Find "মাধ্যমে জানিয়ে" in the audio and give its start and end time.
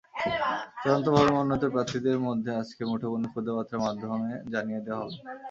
3.85-4.81